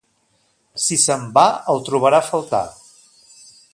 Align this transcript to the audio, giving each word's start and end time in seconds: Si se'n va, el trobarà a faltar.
Si 0.83 0.97
se'n 1.03 1.27
va, 1.35 1.45
el 1.73 1.85
trobarà 1.91 2.21
a 2.23 2.29
faltar. 2.31 2.63